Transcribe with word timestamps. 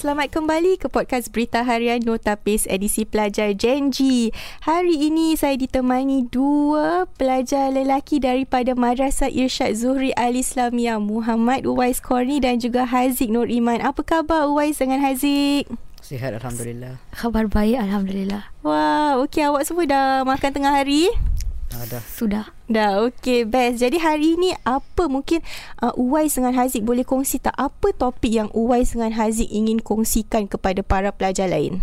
Selamat 0.00 0.32
kembali 0.32 0.80
ke 0.80 0.88
podcast 0.88 1.28
Berita 1.28 1.60
Harian 1.60 2.00
Notapis 2.00 2.64
edisi 2.72 3.04
pelajar 3.04 3.52
Genji. 3.52 4.32
Hari 4.64 4.96
ini 4.96 5.36
saya 5.36 5.60
ditemani 5.60 6.24
dua 6.24 7.04
pelajar 7.20 7.68
lelaki 7.68 8.16
daripada 8.16 8.72
Madrasah 8.72 9.28
Irsyad 9.28 9.76
Zuhri 9.76 10.16
Al-Islamiyah 10.16 10.96
Muhammad 10.96 11.68
Uwais 11.68 12.00
Korni 12.00 12.40
dan 12.40 12.56
juga 12.56 12.88
Haziq 12.88 13.28
Nur 13.28 13.52
Iman. 13.52 13.84
Apa 13.84 14.00
khabar 14.00 14.48
Uwais 14.48 14.80
dengan 14.80 15.04
Haziq? 15.04 15.68
Sihat 16.00 16.32
Alhamdulillah. 16.32 16.96
Khabar 17.12 17.52
baik 17.52 17.76
Alhamdulillah. 17.76 18.48
Wah, 18.64 19.20
okey 19.20 19.52
awak 19.52 19.68
semua 19.68 19.84
dah 19.84 20.24
makan 20.24 20.48
tengah 20.48 20.80
hari? 20.80 21.12
Ah, 21.70 21.86
dah. 21.86 22.02
Sudah. 22.02 22.44
Dah, 22.66 23.06
okey, 23.06 23.46
best. 23.46 23.78
Jadi 23.78 24.02
hari 24.02 24.34
ni 24.34 24.50
apa 24.66 25.06
mungkin 25.06 25.38
uh, 25.78 25.94
Uwais 25.94 26.34
dengan 26.34 26.54
Haziq 26.58 26.82
boleh 26.82 27.06
kongsi 27.06 27.38
tak 27.38 27.54
apa 27.54 27.94
topik 27.94 28.30
yang 28.30 28.50
Uwais 28.50 28.90
dengan 28.90 29.14
Haziq 29.14 29.46
ingin 29.46 29.78
kongsikan 29.78 30.50
kepada 30.50 30.82
para 30.82 31.14
pelajar 31.14 31.46
lain? 31.46 31.78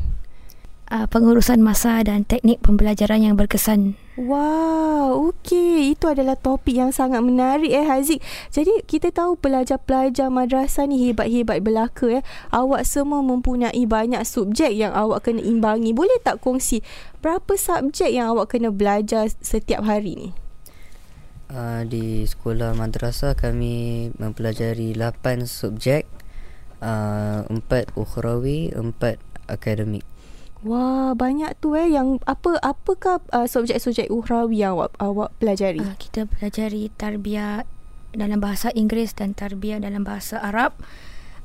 Uh, 0.88 1.04
pengurusan 1.12 1.60
masa 1.60 2.00
dan 2.00 2.24
teknik 2.24 2.64
pembelajaran 2.64 3.20
yang 3.20 3.36
berkesan. 3.36 4.00
Wow, 4.16 5.30
okey. 5.30 5.94
Itu 5.94 6.08
adalah 6.08 6.40
topik 6.40 6.80
yang 6.80 6.96
sangat 6.96 7.20
menarik 7.20 7.70
eh 7.70 7.84
Haziq. 7.84 8.24
Jadi 8.56 8.88
kita 8.88 9.12
tahu 9.12 9.36
pelajar-pelajar 9.36 10.32
madrasah 10.32 10.88
ni 10.88 11.06
hebat-hebat 11.06 11.60
belaka 11.60 12.18
eh. 12.18 12.24
Awak 12.56 12.88
semua 12.88 13.20
mempunyai 13.20 13.84
banyak 13.84 14.24
subjek 14.24 14.74
yang 14.74 14.96
awak 14.96 15.28
kena 15.28 15.44
imbangi. 15.44 15.92
Boleh 15.92 16.18
tak 16.24 16.40
kongsi 16.40 16.80
berapa 17.20 17.54
subjek 17.60 18.10
yang 18.10 18.32
awak 18.32 18.56
kena 18.56 18.72
belajar 18.72 19.28
setiap 19.44 19.84
hari 19.84 20.16
ni? 20.16 20.30
Uh, 21.52 21.84
di 21.84 22.24
sekolah 22.24 22.74
madrasah 22.80 23.36
kami 23.36 24.10
mempelajari 24.16 24.96
8 24.96 25.46
subjek, 25.46 26.08
uh, 26.80 27.44
4 27.44 27.92
ukhrawi, 28.00 28.72
4 28.72 29.20
akademik. 29.52 30.08
Wah, 30.66 31.14
banyak 31.14 31.62
tu 31.62 31.78
eh 31.78 31.94
yang 31.94 32.18
apa 32.26 32.58
apakah 32.66 33.22
uh, 33.30 33.46
subjek-subjek 33.46 34.10
ukhrawi 34.10 34.66
yang 34.66 34.74
awak 34.74 34.98
awak 34.98 35.30
pelajari? 35.38 35.86
Uh, 35.86 35.94
kita 36.02 36.26
pelajari 36.26 36.90
tarbiyah 36.98 37.62
dalam 38.18 38.42
bahasa 38.42 38.74
Inggeris 38.74 39.14
dan 39.14 39.38
tarbiyah 39.38 39.78
dalam 39.78 40.02
bahasa 40.02 40.42
Arab. 40.42 40.74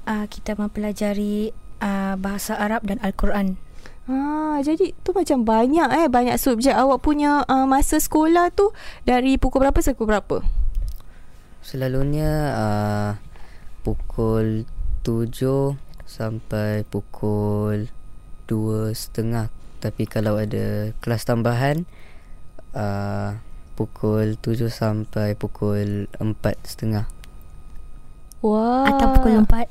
Uh, 0.08 0.24
kita 0.32 0.56
mempelajari 0.56 1.52
uh, 1.84 2.16
bahasa 2.16 2.56
Arab 2.56 2.88
dan 2.88 2.96
Al-Quran. 3.04 3.60
Ha, 4.02 4.58
jadi 4.66 4.98
tu 5.06 5.14
macam 5.14 5.46
banyak 5.46 5.88
eh 5.94 6.06
banyak 6.10 6.34
subjek 6.34 6.74
awak 6.74 7.06
punya 7.06 7.46
uh, 7.46 7.70
masa 7.70 8.02
sekolah 8.02 8.50
tu 8.50 8.74
dari 9.06 9.38
pukul 9.38 9.62
berapa 9.62 9.78
sampai 9.78 9.94
pukul 9.94 10.10
berapa? 10.10 10.36
Selalunya 11.62 12.32
uh, 12.50 13.10
pukul 13.86 14.66
7 15.06 15.78
sampai 16.02 16.82
pukul 16.82 17.86
dua 18.46 18.92
setengah 18.92 19.48
tapi 19.82 20.06
kalau 20.06 20.38
ada 20.38 20.94
kelas 21.02 21.26
tambahan 21.26 21.84
uh, 22.76 23.38
pukul 23.74 24.38
tujuh 24.38 24.70
sampai 24.70 25.34
pukul 25.34 26.06
empat 26.20 26.56
setengah 26.62 27.06
Wah. 28.42 28.90
Atau 28.90 29.06
pukul 29.16 29.46
empat. 29.46 29.70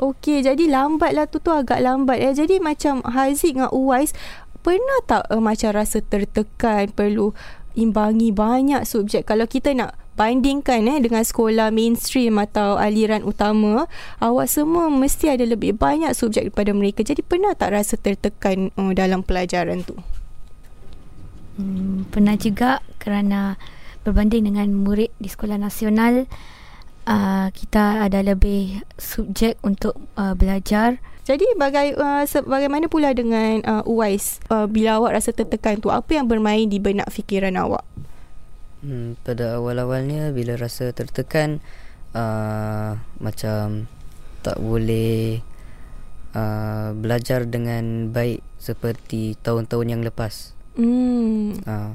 Okey, 0.00 0.44
jadi 0.44 0.64
lambat 0.68 1.12
lah 1.12 1.28
tu 1.28 1.40
tu 1.40 1.52
agak 1.52 1.80
lambat 1.80 2.20
ya. 2.20 2.32
Jadi 2.32 2.60
macam 2.60 3.04
Haziq 3.04 3.56
dengan 3.56 3.72
Uwais 3.72 4.16
pernah 4.60 5.00
tak 5.08 5.24
uh, 5.32 5.40
macam 5.40 5.72
rasa 5.72 6.04
tertekan 6.04 6.92
perlu 6.92 7.32
imbangi 7.72 8.28
banyak 8.28 8.84
subjek 8.84 9.24
kalau 9.24 9.48
kita 9.48 9.72
nak 9.72 9.96
bandingkan 10.20 10.84
eh 10.84 11.00
dengan 11.00 11.24
sekolah 11.24 11.72
mainstream 11.72 12.36
atau 12.36 12.76
aliran 12.76 13.24
utama 13.24 13.88
awak 14.20 14.52
semua 14.52 14.92
mesti 14.92 15.32
ada 15.32 15.48
lebih 15.48 15.80
banyak 15.80 16.12
subjek 16.12 16.52
daripada 16.52 16.76
mereka. 16.76 17.00
Jadi 17.00 17.24
pernah 17.24 17.56
tak 17.56 17.72
rasa 17.72 17.96
tertekan 17.96 18.68
uh, 18.76 18.92
dalam 18.92 19.24
pelajaran 19.24 19.80
tu? 19.80 19.96
Hmm, 21.56 22.04
pernah 22.12 22.36
juga 22.36 22.84
kerana 23.00 23.56
berbanding 24.04 24.52
dengan 24.52 24.68
murid 24.76 25.08
di 25.16 25.32
sekolah 25.32 25.56
nasional 25.56 26.28
uh, 27.08 27.48
kita 27.56 28.04
ada 28.04 28.20
lebih 28.20 28.84
subjek 29.00 29.56
untuk 29.64 29.96
uh, 30.20 30.36
belajar. 30.36 31.00
Jadi 31.24 31.48
bagai 31.56 31.96
uh, 31.96 32.28
bagaimana 32.44 32.92
pula 32.92 33.16
dengan 33.16 33.64
uh, 33.64 33.88
Uwais 33.88 34.36
uh, 34.52 34.68
bila 34.68 35.00
awak 35.00 35.16
rasa 35.16 35.32
tertekan 35.32 35.80
tu 35.80 35.88
apa 35.88 36.12
yang 36.12 36.28
bermain 36.28 36.68
di 36.68 36.76
benak 36.76 37.08
fikiran 37.08 37.56
awak 37.56 37.88
Hmm, 38.80 39.20
pada 39.20 39.60
awal-awalnya 39.60 40.32
bila 40.32 40.56
rasa 40.56 40.88
tertekan 40.96 41.60
uh, 42.16 42.96
macam 43.20 43.86
tak 44.40 44.56
boleh 44.56 45.44
uh, 46.32 46.96
belajar 46.96 47.44
dengan 47.44 48.08
baik 48.08 48.40
seperti 48.56 49.36
tahun-tahun 49.44 49.86
yang 49.86 50.02
lepas. 50.02 50.56
Hmm. 50.80 51.60
Uh, 51.68 51.92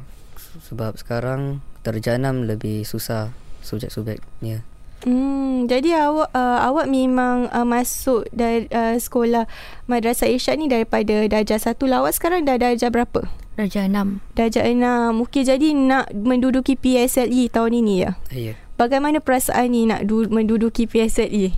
sebab 0.61 0.93
sekarang 1.01 1.65
terjanam 1.81 2.45
lebih 2.45 2.85
susah 2.85 3.33
subjek-subjeknya. 3.65 4.61
Hmm, 5.05 5.69
jadi 5.69 6.09
awak 6.09 6.33
uh, 6.33 6.59
awak 6.65 6.89
memang 6.89 7.45
uh, 7.53 7.67
masuk 7.67 8.25
dari 8.33 8.65
uh, 8.73 8.97
sekolah 8.97 9.45
Madrasah 9.85 10.29
Irsyad 10.29 10.57
ni 10.57 10.65
daripada 10.65 11.25
darjah 11.29 11.61
satu 11.61 11.85
lah. 11.85 12.01
Awak 12.01 12.13
sekarang 12.17 12.41
dah 12.45 12.57
darjah 12.57 12.89
berapa? 12.89 13.44
Darjah 13.55 13.87
6 13.87 14.19
Darjah 14.35 14.67
6 14.67 15.23
Okey 15.23 15.47
jadi 15.47 15.71
nak 15.71 16.11
menduduki 16.11 16.75
PSLE 16.75 17.47
tahun 17.47 17.71
ini 17.79 17.93
ya? 18.03 18.11
Ya. 18.29 18.53
Bagaimana 18.75 19.23
perasaan 19.23 19.71
ni 19.71 19.87
nak 19.87 20.03
du- 20.03 20.27
menduduki 20.27 20.83
PSLE? 20.83 21.55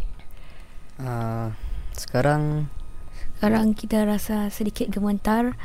uh, 1.02 1.50
Sekarang 1.98 2.70
Sekarang 3.38 3.74
kita 3.74 4.06
rasa 4.06 4.54
sedikit 4.54 4.94
gemetar 4.94 5.58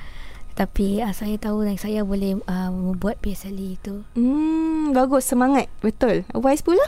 Tapi 0.57 1.05
uh, 1.05 1.13
saya 1.13 1.37
tahu 1.37 1.65
yang 1.65 1.77
saya 1.77 2.01
boleh 2.01 2.41
uh, 2.45 2.69
membuat 2.69 3.21
PSLE 3.21 3.77
itu. 3.77 4.05
Hmm, 4.13 4.93
bagus. 4.93 5.25
Semangat. 5.25 5.69
Betul. 5.81 6.25
Wise 6.33 6.65
pula? 6.65 6.85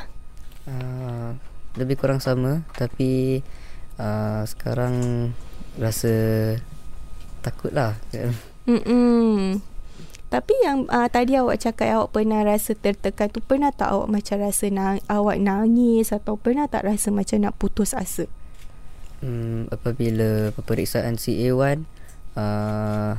uh, 0.64 1.36
Lebih 1.76 2.00
kurang 2.00 2.20
sama 2.20 2.64
Tapi 2.72 3.44
uh, 4.00 4.40
Sekarang 4.44 5.32
Rasa 5.76 6.12
Takut 7.44 7.76
Hmm. 8.64 9.60
Tapi 10.32 10.54
yang 10.66 10.90
uh, 10.90 11.06
tadi 11.06 11.38
awak 11.38 11.62
cakap 11.62 11.94
awak 11.94 12.10
pernah 12.10 12.42
rasa 12.42 12.74
tertekan 12.74 13.30
tu 13.30 13.38
pernah 13.38 13.70
tak 13.70 13.94
awak 13.94 14.10
macam 14.10 14.42
rasa 14.42 14.66
na- 14.66 15.04
awak 15.06 15.38
nangis 15.38 16.10
atau 16.10 16.34
pernah 16.34 16.66
tak 16.66 16.90
rasa 16.90 17.14
macam 17.14 17.38
nak 17.38 17.54
putus 17.54 17.94
asa? 17.94 18.26
Hmm, 19.22 19.70
apabila 19.70 20.50
peperiksaan 20.58 21.16
CA1 21.22 21.86
uh, 22.34 23.14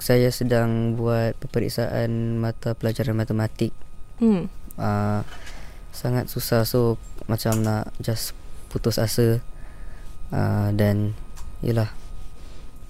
saya 0.00 0.28
sedang 0.32 0.96
buat 0.96 1.36
peperiksaan 1.40 2.40
mata 2.40 2.72
pelajaran 2.72 3.16
matematik. 3.16 3.76
Hmm. 4.20 4.48
Uh, 4.80 5.20
sangat 5.92 6.26
susah 6.32 6.66
so 6.66 6.96
macam 7.28 7.60
nak 7.60 7.92
just 8.00 8.32
putus 8.72 8.98
asa 8.98 9.38
uh, 10.34 10.68
dan 10.74 11.14
yalah 11.62 11.92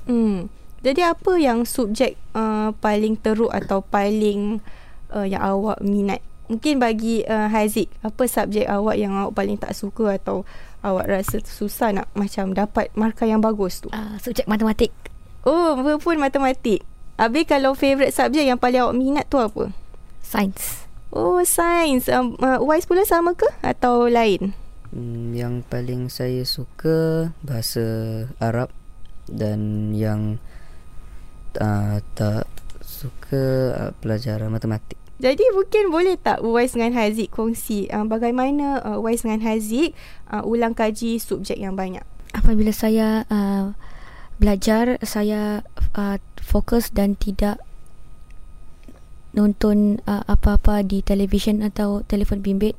Hmm. 0.05 0.49
Jadi 0.85 1.01
apa 1.01 1.41
yang 1.41 1.65
subjek 1.65 2.21
uh, 2.37 2.77
paling 2.77 3.17
teruk 3.17 3.49
atau 3.49 3.81
paling 3.81 4.61
uh, 5.09 5.25
yang 5.25 5.41
awak 5.41 5.81
minat? 5.81 6.21
Mungkin 6.45 6.77
bagi 6.77 7.25
uh, 7.25 7.49
Haziq, 7.49 7.89
apa 8.05 8.29
subjek 8.29 8.69
awak 8.69 9.01
yang 9.01 9.17
awak 9.17 9.33
paling 9.33 9.57
tak 9.57 9.73
suka 9.73 10.21
atau 10.21 10.45
awak 10.85 11.09
rasa 11.09 11.41
susah 11.41 11.97
nak 11.97 12.13
macam 12.13 12.53
dapat 12.53 12.93
markah 12.93 13.25
yang 13.25 13.41
bagus 13.41 13.81
tu? 13.81 13.89
uh, 13.89 14.21
Subjek 14.21 14.45
matematik 14.45 14.93
Oh, 15.45 15.77
pun 16.01 16.17
matematik. 16.17 16.85
Habis 17.17 17.45
kalau 17.45 17.73
favourite 17.77 18.13
subjek 18.13 18.45
yang 18.45 18.61
paling 18.61 18.81
awak 18.85 18.97
minat 18.97 19.25
tu 19.29 19.41
apa? 19.41 19.73
Sains 20.21 20.85
Oh, 21.09 21.41
sains. 21.47 22.09
Um, 22.11 22.35
uh, 22.43 22.59
Wise 22.61 22.85
pula 22.85 23.05
sama 23.07 23.33
ke 23.33 23.47
atau 23.61 24.09
lain? 24.09 24.53
hmm, 24.93 25.33
yang 25.33 25.65
paling 25.65 26.09
saya 26.09 26.45
suka 26.45 27.31
bahasa 27.41 27.85
Arab 28.37 28.69
dan 29.29 29.91
yang 29.97 30.39
uh, 31.61 31.99
tak 32.15 32.47
suka 32.85 33.45
uh, 33.73 33.93
pelajaran 33.99 34.53
matematik. 34.53 34.99
Jadi 35.23 35.47
mungkin 35.55 35.95
boleh 35.95 36.19
tak 36.19 36.43
Wise 36.43 36.75
dengan 36.75 36.99
Haziq 36.99 37.31
kongsi 37.31 37.87
uh, 37.89 38.03
bagaimana 38.05 38.83
uh, 38.83 38.99
Wise 38.99 39.23
dengan 39.25 39.47
Haziq 39.47 39.95
uh, 40.29 40.43
ulang 40.43 40.75
kaji 40.75 41.23
subjek 41.23 41.57
yang 41.57 41.79
banyak? 41.79 42.03
Apabila 42.35 42.75
saya 42.75 43.23
uh, 43.31 43.79
belajar 44.43 44.99
Saya 45.07 45.63
uh, 45.95 46.19
fokus 46.43 46.91
dan 46.91 47.15
tidak 47.15 47.63
nonton 49.35 50.03
uh, 50.07 50.23
apa-apa 50.27 50.83
di 50.87 51.03
televisyen 51.03 51.63
atau 51.63 52.07
telefon 52.07 52.43
bimbit 52.43 52.79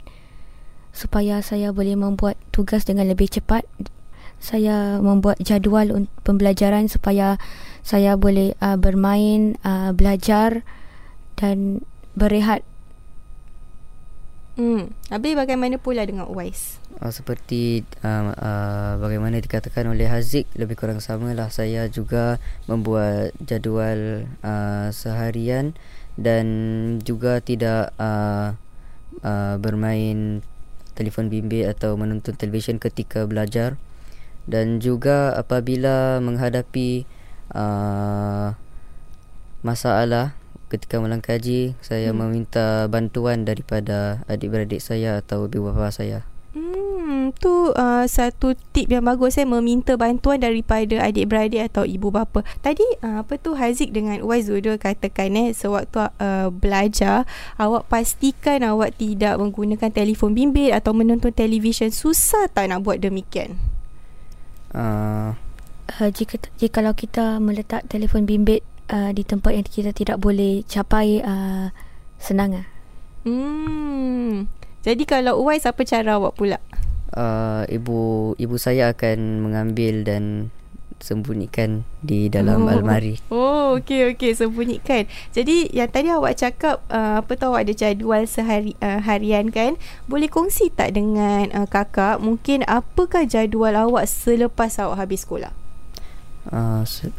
supaya 0.95 1.43
saya 1.43 1.75
boleh 1.75 1.99
membuat 1.99 2.39
tugas 2.55 2.87
dengan 2.87 3.11
lebih 3.11 3.27
cepat 3.27 3.67
saya 4.45 5.01
membuat 5.01 5.41
jadual 5.41 5.89
un- 5.89 6.11
pembelajaran 6.21 6.85
supaya 6.85 7.41
saya 7.81 8.13
boleh 8.13 8.53
uh, 8.61 8.77
bermain, 8.77 9.57
uh, 9.65 9.89
belajar 9.97 10.61
dan 11.41 11.81
berehat. 12.13 12.61
Hmm. 14.55 14.93
Habis 15.11 15.35
bagaimana 15.35 15.75
pula 15.75 16.05
dengan 16.07 16.31
Uwais? 16.31 16.79
Uh, 17.01 17.11
seperti 17.11 17.83
uh, 18.07 18.31
uh, 18.31 18.93
bagaimana 19.03 19.41
dikatakan 19.43 19.91
oleh 19.91 20.07
Haziq 20.07 20.47
lebih 20.55 20.79
kurang 20.79 21.03
sama 21.03 21.35
lah 21.35 21.51
saya 21.51 21.91
juga 21.91 22.39
membuat 22.71 23.35
jadual 23.43 24.23
uh, 24.45 24.87
seharian 24.95 25.75
dan 26.15 26.45
juga 27.03 27.43
tidak 27.43 27.91
uh, 27.99 28.55
uh, 29.27 29.55
bermain 29.59 30.39
telefon 30.95 31.27
bimbit 31.27 31.67
atau 31.67 31.99
menonton 31.99 32.39
televisyen 32.39 32.79
ketika 32.79 33.27
belajar 33.27 33.75
dan 34.45 34.77
juga 34.77 35.33
apabila 35.33 36.21
menghadapi 36.21 37.05
uh, 37.53 38.53
masalah 39.65 40.37
ketika 40.69 40.97
melangkaji 40.97 41.77
saya 41.81 42.09
hmm. 42.13 42.17
meminta 42.17 42.85
bantuan 42.89 43.45
daripada 43.45 44.25
adik-beradik 44.25 44.81
saya 44.81 45.21
atau 45.21 45.45
ibu 45.49 45.69
bapa 45.69 45.93
saya. 45.93 46.25
Hmm, 46.55 47.35
tu 47.35 47.75
uh, 47.75 48.07
satu 48.07 48.55
tip 48.71 48.87
yang 48.87 49.03
bagus 49.03 49.35
saya 49.35 49.43
meminta 49.43 49.99
bantuan 49.99 50.39
daripada 50.39 51.03
adik-beradik 51.03 51.67
atau 51.67 51.83
ibu 51.83 52.07
bapa. 52.15 52.47
Tadi 52.63 52.85
uh, 53.03 53.27
apa 53.27 53.35
tu 53.35 53.59
Haziq 53.59 53.91
dengan 53.91 54.23
Uwais 54.23 54.47
dua 54.47 54.79
katakan 54.79 55.35
eh 55.35 55.51
sewaktu 55.51 56.07
uh, 56.15 56.47
belajar 56.55 57.27
awak 57.59 57.91
pastikan 57.91 58.63
awak 58.63 58.95
tidak 58.95 59.35
menggunakan 59.35 59.91
telefon 59.91 60.31
bimbit 60.31 60.71
atau 60.71 60.95
menonton 60.95 61.35
televisyen. 61.35 61.91
Susah 61.91 62.47
tak 62.47 62.71
nak 62.71 62.87
buat 62.87 63.03
demikian? 63.03 63.74
Uh, 64.75 65.31
uh, 65.87 66.09
jika 66.11 66.35
jika 66.59 66.83
kalau 66.83 66.91
kita 66.91 67.39
meletak 67.39 67.87
telefon 67.87 68.27
bimbit 68.27 68.59
uh, 68.91 69.15
di 69.15 69.23
tempat 69.23 69.55
yang 69.55 69.63
kita 69.63 69.95
tidak 69.95 70.19
boleh 70.19 70.67
capai 70.67 71.23
uh, 71.23 71.71
senang 72.19 72.59
ah. 72.59 72.67
Hmm. 73.23 74.51
Jadi 74.85 75.07
kalau 75.07 75.41
Uwais 75.41 75.65
apa 75.65 75.81
cara 75.87 76.19
awak 76.19 76.37
pula? 76.37 76.59
Uh, 77.15 77.63
ibu 77.71 78.33
ibu 78.35 78.55
saya 78.59 78.91
akan 78.91 79.47
mengambil 79.47 80.03
dan 80.03 80.51
sembunyikan 81.05 81.85
di 82.01 82.25
dalam 82.33 82.65
oh. 82.65 82.73
almari. 82.73 83.21
Oh, 83.29 83.77
okey 83.77 84.17
okey 84.17 84.33
sembunyikan. 84.33 85.05
Jadi 85.29 85.69
yang 85.69 85.93
tadi 85.93 86.09
awak 86.09 86.41
cakap 86.41 86.81
uh, 86.89 87.21
apa 87.21 87.37
tahu 87.37 87.53
ada 87.53 87.69
jadual 87.69 88.25
sehari 88.25 88.73
uh, 88.81 89.05
harian 89.05 89.53
kan? 89.53 89.77
Boleh 90.09 90.25
kongsi 90.25 90.73
tak 90.73 90.97
dengan 90.97 91.53
uh, 91.53 91.69
kakak 91.69 92.17
mungkin 92.17 92.65
apakah 92.65 93.29
jadual 93.29 93.77
awak 93.77 94.09
selepas 94.09 94.81
awak 94.81 95.05
habis 95.05 95.21
sekolah? 95.21 95.53
Uh, 96.49 96.81
se- 96.89 97.13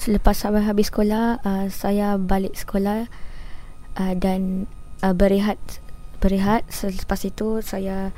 selepas 0.00 0.34
saya 0.34 0.64
habis 0.64 0.88
sekolah 0.88 1.38
uh, 1.44 1.66
saya 1.68 2.16
balik 2.16 2.56
sekolah 2.56 3.06
uh, 4.00 4.14
dan 4.16 4.66
uh, 5.04 5.12
berehat 5.12 5.60
berehat 6.24 6.64
selepas 6.72 7.20
itu 7.28 7.60
saya 7.60 8.16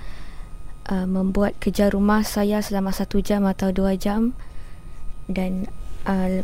uh, 0.90 1.06
membuat 1.06 1.58
kerja 1.58 1.90
rumah 1.90 2.22
saya 2.22 2.62
selama 2.62 2.94
satu 2.94 3.18
jam 3.18 3.46
atau 3.46 3.70
dua 3.74 3.98
jam 3.98 4.34
dan 5.28 5.70
uh, 6.06 6.42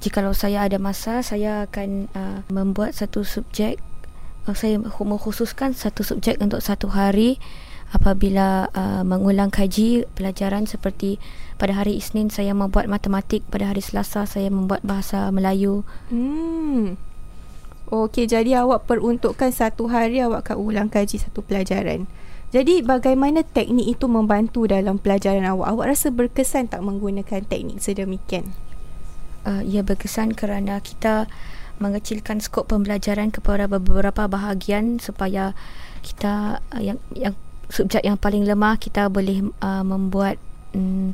jika 0.00 0.24
saya 0.32 0.64
ada 0.64 0.80
masa 0.80 1.20
saya 1.20 1.68
akan 1.68 2.08
uh, 2.16 2.38
membuat 2.48 2.96
satu 2.96 3.22
subjek 3.22 3.78
uh, 4.48 4.56
saya 4.56 4.80
mengkhususkan 4.80 5.76
satu 5.76 6.02
subjek 6.04 6.40
untuk 6.40 6.64
satu 6.64 6.88
hari 6.92 7.36
apabila 7.88 8.68
uh, 8.76 9.00
mengulang 9.04 9.48
kaji 9.48 10.04
pelajaran 10.12 10.68
seperti 10.68 11.16
pada 11.56 11.72
hari 11.72 11.96
Isnin 11.96 12.28
saya 12.28 12.52
membuat 12.52 12.84
matematik 12.84 13.44
pada 13.48 13.72
hari 13.72 13.80
Selasa 13.80 14.28
saya 14.28 14.52
membuat 14.52 14.84
bahasa 14.84 15.28
Melayu 15.32 15.84
hmm 16.12 17.08
Okey, 17.88 18.28
jadi 18.28 18.60
awak 18.60 18.84
peruntukkan 18.84 19.48
satu 19.48 19.88
hari 19.88 20.20
awak 20.20 20.44
akan 20.44 20.60
ulang 20.60 20.88
kaji 20.92 21.16
satu 21.24 21.40
pelajaran. 21.40 22.04
Jadi 22.48 22.80
bagaimana 22.80 23.44
teknik 23.44 24.00
itu 24.00 24.08
membantu 24.08 24.64
dalam 24.64 24.96
pelajaran 24.96 25.44
awak? 25.44 25.68
Awak 25.68 25.86
rasa 25.92 26.08
berkesan 26.08 26.72
tak 26.72 26.80
menggunakan 26.80 27.44
teknik 27.44 27.76
sedemikian? 27.84 28.56
Uh, 29.44 29.60
ia 29.64 29.84
berkesan 29.84 30.32
kerana 30.32 30.80
kita 30.80 31.28
mengecilkan 31.78 32.40
skop 32.40 32.72
pembelajaran 32.72 33.30
kepada 33.30 33.70
beberapa 33.70 34.26
bahagian 34.26 34.98
supaya 34.98 35.52
kita 36.00 36.64
uh, 36.72 36.82
yang 36.82 36.98
yang 37.12 37.36
subjek 37.68 38.00
yang 38.02 38.16
paling 38.16 38.48
lemah 38.48 38.80
kita 38.80 39.12
boleh 39.12 39.44
uh, 39.60 39.84
membuat 39.84 40.40
um, 40.72 41.12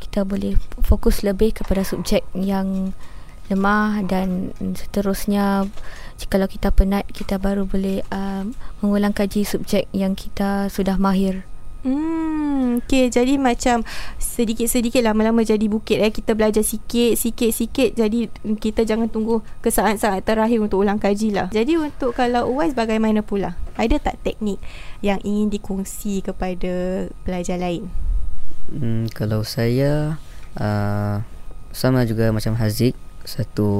kita 0.00 0.22
boleh 0.22 0.56
fokus 0.86 1.26
lebih 1.26 1.58
kepada 1.58 1.82
subjek 1.82 2.24
yang 2.32 2.94
lemah 3.50 4.06
dan 4.06 4.54
seterusnya 4.78 5.66
kalau 6.30 6.46
kita 6.46 6.70
penat 6.70 7.08
kita 7.10 7.36
baru 7.40 7.66
boleh 7.66 8.06
um, 8.14 8.54
mengulang 8.80 9.10
kaji 9.10 9.42
subjek 9.42 9.90
yang 9.90 10.14
kita 10.14 10.70
sudah 10.70 11.00
mahir 11.00 11.42
Hmm, 11.80 12.84
okay, 12.84 13.08
jadi 13.08 13.40
macam 13.40 13.80
sedikit-sedikit 14.20 15.00
lama-lama 15.00 15.40
jadi 15.40 15.64
bukit 15.64 15.96
eh. 15.96 16.12
Kita 16.12 16.36
belajar 16.36 16.60
sikit, 16.60 17.16
sikit-sikit. 17.16 17.96
Jadi 17.96 18.28
kita 18.60 18.84
jangan 18.84 19.08
tunggu 19.08 19.40
ke 19.64 19.72
saat-saat 19.72 20.20
terakhir 20.20 20.60
untuk 20.60 20.84
ulang 20.84 21.00
kaji 21.00 21.32
lah. 21.32 21.48
Jadi 21.48 21.80
untuk 21.80 22.12
kalau 22.12 22.52
Uwais 22.52 22.76
bagaimana 22.76 23.24
pula? 23.24 23.56
Ada 23.80 23.96
tak 23.96 24.20
teknik 24.20 24.60
yang 25.00 25.24
ingin 25.24 25.48
dikongsi 25.48 26.20
kepada 26.20 27.08
pelajar 27.24 27.56
lain? 27.56 27.88
Hmm, 28.68 29.08
kalau 29.16 29.40
saya 29.40 30.20
uh, 30.60 31.24
sama 31.72 32.04
juga 32.04 32.28
macam 32.28 32.60
Haziq 32.60 32.92
satu 33.30 33.70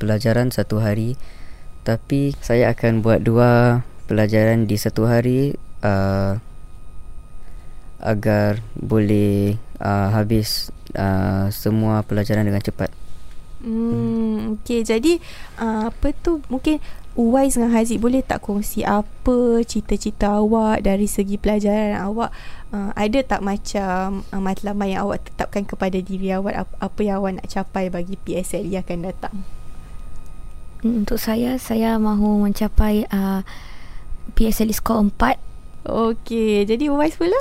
pelajaran 0.00 0.48
satu 0.48 0.80
hari. 0.80 1.20
Tapi 1.84 2.32
saya 2.40 2.72
akan 2.72 3.04
buat 3.04 3.20
dua 3.20 3.84
pelajaran 4.08 4.64
di 4.64 4.80
satu 4.80 5.04
hari 5.04 5.52
uh, 5.84 6.40
agar 8.00 8.64
boleh 8.76 9.60
uh, 9.80 10.08
habis 10.12 10.72
uh, 10.96 11.52
semua 11.52 12.00
pelajaran 12.04 12.48
dengan 12.48 12.64
cepat. 12.64 12.88
Hmm, 13.64 14.60
okey. 14.60 14.84
Jadi 14.84 15.20
uh, 15.60 15.88
apa 15.88 16.12
tu? 16.12 16.40
Mungkin 16.52 16.80
Uwais 17.14 17.54
dengan 17.54 17.70
Haziq 17.70 18.02
boleh 18.02 18.26
tak 18.26 18.42
kongsi 18.42 18.82
apa 18.82 19.62
cita-cita 19.62 20.42
awak 20.42 20.82
dari 20.82 21.06
segi 21.06 21.38
pelajaran 21.38 21.94
awak 22.02 22.34
uh, 22.74 22.90
ada 22.98 23.22
tak 23.22 23.38
macam 23.38 24.26
uh, 24.34 24.42
matlamat 24.42 24.88
yang 24.90 25.06
awak 25.06 25.22
tetapkan 25.30 25.62
kepada 25.62 25.94
diri 26.02 26.34
awak? 26.34 26.66
Apa, 26.66 26.74
apa 26.90 27.00
yang 27.06 27.22
awak 27.22 27.38
nak 27.38 27.46
capai 27.46 27.86
bagi 27.86 28.18
PSLE 28.18 28.74
akan 28.82 28.98
datang? 29.06 29.46
Hmm, 30.82 31.06
untuk 31.06 31.22
saya 31.22 31.54
saya 31.54 31.94
mahu 32.02 32.50
mencapai 32.50 33.06
uh, 33.06 33.46
PSLE 34.34 34.74
skor 34.74 35.06
4 35.14 35.38
Okey, 35.86 36.66
jadi 36.66 36.90
Uwais 36.90 37.14
pula? 37.14 37.38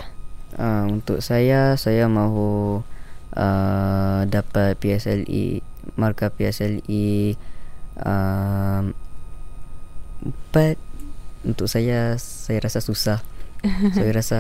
Uh, 0.54 0.86
untuk 1.02 1.18
saya 1.26 1.74
saya 1.82 2.06
mahu 2.06 2.86
uh, 3.34 4.22
dapat 4.30 4.78
PSLE 4.78 5.66
markah 5.98 6.30
PSLE 6.30 7.34
uh, 8.06 8.94
Empat 10.24 10.80
Untuk 11.44 11.68
saya 11.68 12.16
Saya 12.16 12.64
rasa 12.64 12.80
susah. 12.80 13.20
Saya 13.96 14.12
rasa 14.16 14.40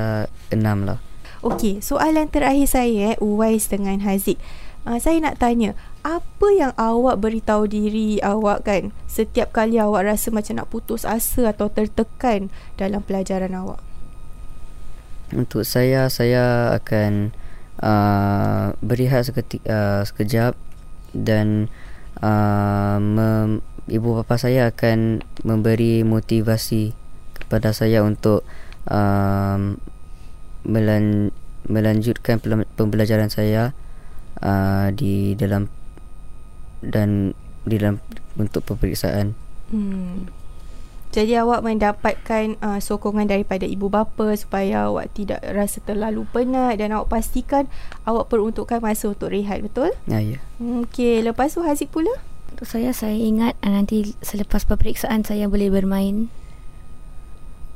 Enam 0.52 0.88
lah. 0.88 1.00
Okey 1.44 1.84
Soalan 1.84 2.32
terakhir 2.32 2.72
saya 2.72 3.16
eh, 3.16 3.18
Uwais 3.20 3.68
dengan 3.68 4.00
Haziq. 4.00 4.40
Uh, 4.88 5.00
Saya 5.00 5.20
nak 5.20 5.40
tanya 5.40 5.75
Apa 6.04 6.48
yang 6.56 6.72
awak 6.80 7.20
beritahu 7.20 7.68
diri 7.68 8.20
awak 8.24 8.68
kan 8.68 8.96
Setiap 9.08 9.52
kali 9.52 9.80
awak 9.80 10.08
rasa 10.08 10.32
macam 10.32 10.60
nak 10.60 10.72
putus 10.72 11.04
asa 11.04 11.52
Atau 11.52 11.72
tertekan 11.72 12.48
Dalam 12.80 13.04
pelajaran 13.04 13.52
awak? 13.56 13.80
Untuk 15.32 15.63
saya 15.68 16.08
Saya 16.12 16.75
akan 16.80 17.32
uh, 17.80 18.75
Berehat 18.84 19.28
seketik, 19.28 19.63
uh, 19.68 20.04
sekejap 20.04 20.56
Dan 21.12 21.72
uh, 22.24 23.00
mem- 23.00 23.63
ibu 23.88 24.20
bapa 24.20 24.40
saya 24.40 24.72
akan 24.72 25.24
memberi 25.44 26.06
motivasi 26.08 26.96
kepada 27.36 27.75
saya 27.75 28.02
untuk 28.06 28.48
um, 28.88 29.80
melan- 30.63 31.36
melanjutkan 31.68 32.40
pembelajaran 32.75 33.32
saya 33.32 33.75
uh, 34.40 34.88
di 34.92 35.36
dalam 35.36 35.68
dan 36.84 37.32
di 37.63 37.75
dalam 37.80 38.04
untuk 38.36 38.63
peperiksaan. 38.68 39.36
Hmm. 39.72 40.28
Jadi 41.13 41.38
awak 41.38 41.62
mendapatkan 41.62 42.58
uh, 42.58 42.82
sokongan 42.82 43.30
daripada 43.30 43.70
ibu 43.70 43.86
bapa 43.86 44.34
supaya 44.34 44.90
awak 44.90 45.13
tidak 45.13 45.46
rasa 45.46 45.78
terlalu 45.86 46.25
penat 46.34 46.82
dan 46.82 46.90
awak 46.90 47.13
pastikan 47.13 47.70
awak 48.02 48.34
peruntukkan 48.34 48.82
masa 48.82 49.13
untuk 49.13 49.30
rehat, 49.30 49.62
betul? 49.62 49.94
Ya, 50.10 50.18
ya. 50.25 50.42
Okey, 50.58 51.22
lepas 51.22 51.54
tu 51.54 51.62
Haziq 51.62 51.94
pula? 51.94 52.10
Untuk 52.63 52.79
saya 52.79 52.96
saya 52.96 53.20
ingat 53.20 53.60
uh, 53.60 53.75
nanti 53.75 54.15
selepas 54.24 54.63
peperiksaan 54.63 55.27
saya 55.27 55.51
boleh 55.51 55.67
bermain. 55.67 56.32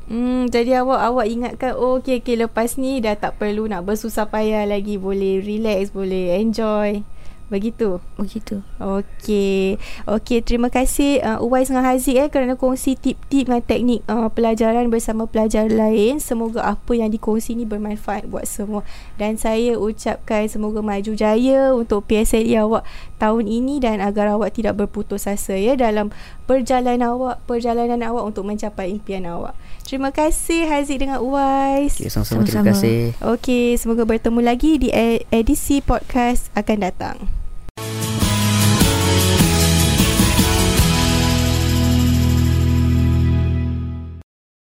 Hmm, 0.07 0.47
jadi 0.47 0.79
awak 0.79 1.03
awak 1.11 1.27
ingatkan 1.27 1.75
oh 1.75 1.99
okey 1.99 2.23
okey 2.23 2.39
lepas 2.39 2.79
ni 2.79 3.03
dah 3.03 3.19
tak 3.19 3.35
perlu 3.35 3.67
nak 3.67 3.83
bersusah 3.83 4.31
payah 4.31 4.63
lagi 4.63 4.95
boleh 4.95 5.43
relax 5.43 5.91
boleh 5.91 6.39
enjoy. 6.39 7.03
Begitu. 7.47 8.03
Begitu. 8.19 8.59
Okey. 8.75 9.79
Okey, 10.03 10.43
terima 10.43 10.67
kasih 10.67 11.23
uh, 11.23 11.39
Uwais 11.39 11.71
dengan 11.71 11.87
Haziq 11.87 12.19
eh 12.19 12.27
kerana 12.27 12.59
kongsi 12.59 12.99
tip-tip 12.99 13.47
dan 13.47 13.63
teknik 13.63 14.03
uh, 14.11 14.27
pelajaran 14.27 14.91
bersama 14.91 15.23
pelajar 15.31 15.71
lain. 15.71 16.19
Semoga 16.19 16.75
apa 16.75 16.91
yang 16.91 17.07
dikongsi 17.07 17.55
ni 17.55 17.63
bermanfaat 17.63 18.27
buat 18.27 18.43
semua. 18.43 18.83
Dan 19.15 19.39
saya 19.39 19.79
ucapkan 19.79 20.51
semoga 20.51 20.83
maju 20.83 21.15
jaya 21.15 21.71
untuk 21.71 22.03
PSLE 22.11 22.59
awak 22.59 22.83
tahun 23.15 23.47
ini 23.47 23.79
dan 23.79 24.03
agar 24.03 24.35
awak 24.35 24.51
tidak 24.51 24.75
berputus 24.75 25.23
asa 25.23 25.55
ya 25.55 25.79
dalam 25.79 26.11
perjalanan 26.45 27.15
awak 27.15 27.39
perjalanan 27.47 28.03
awak 28.03 28.27
untuk 28.27 28.43
mencapai 28.43 28.91
impian 28.91 29.23
awak. 29.23 29.55
Terima 29.87 30.11
kasih 30.11 30.67
Haziq 30.67 30.99
dengan 30.99 31.23
Uwais. 31.23 31.95
Okay, 31.95 32.11
sama-sama 32.11 32.43
terima 32.43 32.67
Sama-sama. 32.67 32.71
kasih. 32.75 32.99
Okey, 33.23 33.65
semoga 33.79 34.03
bertemu 34.03 34.39
lagi 34.43 34.71
di 34.75 34.91
e- 34.91 35.23
edisi 35.31 35.79
podcast 35.79 36.51
akan 36.51 36.77
datang. 36.83 37.36